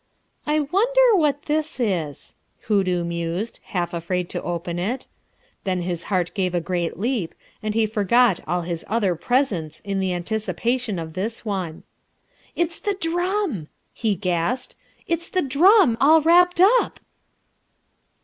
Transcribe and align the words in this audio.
"I 0.47 0.61
wonder 0.61 1.13
what 1.15 1.43
this 1.45 1.79
is," 1.79 2.33
Hoodoo 2.61 3.03
mused, 3.03 3.59
half 3.65 3.93
afraid 3.93 4.29
to 4.29 4.41
open 4.41 4.79
it. 4.79 5.05
Then 5.63 5.83
his 5.83 6.05
heart 6.05 6.33
gave 6.33 6.55
a 6.55 6.59
great 6.59 6.97
leap, 6.97 7.35
and 7.61 7.75
he 7.75 7.85
forgot 7.85 8.39
all 8.47 8.63
his 8.63 8.83
other 8.87 9.13
presents 9.13 9.79
in 9.81 9.99
the 9.99 10.11
anticipation 10.11 10.97
of 10.97 11.13
this 11.13 11.45
one. 11.45 11.83
"It's 12.55 12.79
the 12.79 12.95
drum!" 12.99 13.67
he 13.93 14.15
gasped. 14.15 14.75
"It's 15.05 15.29
the 15.29 15.43
drum, 15.43 15.97
all 16.01 16.19
wrapped 16.23 16.59
up!" 16.59 16.99